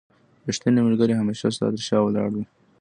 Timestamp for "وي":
2.35-2.45